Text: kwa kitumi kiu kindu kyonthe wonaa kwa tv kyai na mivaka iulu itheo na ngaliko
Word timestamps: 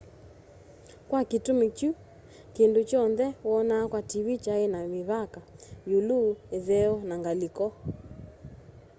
kwa 1.09 1.21
kitumi 1.29 1.67
kiu 1.77 1.93
kindu 2.55 2.81
kyonthe 2.89 3.27
wonaa 3.49 3.85
kwa 3.91 4.01
tv 4.09 4.27
kyai 4.43 4.65
na 4.73 4.79
mivaka 4.95 5.39
iulu 5.91 6.19
itheo 6.57 6.95
na 7.07 7.15
ngaliko 7.21 7.65